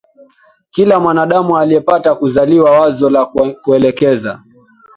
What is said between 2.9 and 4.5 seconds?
la kuelekea